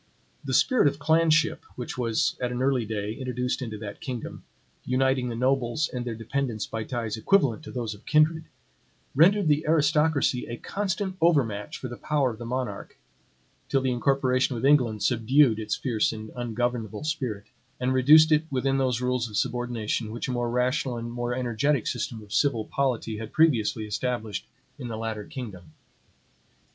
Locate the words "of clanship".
0.87-1.59